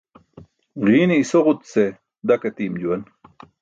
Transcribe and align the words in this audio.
Ġiine 0.85 1.15
isoġut 1.23 1.61
ce 1.71 1.85
dak 2.27 2.41
atiim 2.49 2.75
juwan. 2.81 3.03